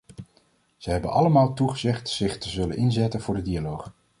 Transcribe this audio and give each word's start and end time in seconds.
Zij 0.77 0.93
hebben 0.93 1.11
allemaal 1.11 1.53
toegezegd 1.53 2.09
zich 2.09 2.37
te 2.37 2.49
zullen 2.49 2.77
inzetten 2.77 3.21
voor 3.21 3.35
de 3.35 3.41
dialoog. 3.41 3.91